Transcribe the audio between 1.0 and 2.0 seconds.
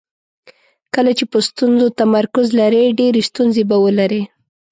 چې په ستونزو